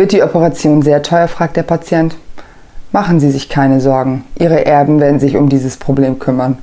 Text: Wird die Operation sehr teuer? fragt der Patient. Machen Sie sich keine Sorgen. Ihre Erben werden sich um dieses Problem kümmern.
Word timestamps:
Wird 0.00 0.12
die 0.12 0.22
Operation 0.22 0.80
sehr 0.80 1.02
teuer? 1.02 1.28
fragt 1.28 1.58
der 1.58 1.62
Patient. 1.62 2.16
Machen 2.90 3.20
Sie 3.20 3.30
sich 3.30 3.50
keine 3.50 3.82
Sorgen. 3.82 4.24
Ihre 4.38 4.64
Erben 4.64 4.98
werden 4.98 5.20
sich 5.20 5.36
um 5.36 5.50
dieses 5.50 5.76
Problem 5.76 6.18
kümmern. 6.18 6.56